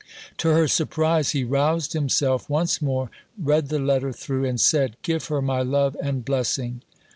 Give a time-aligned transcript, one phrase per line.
[0.39, 5.23] To her surprise he roused himself once more, read the letter through, and said, "Give
[5.25, 6.81] her my love and blessing."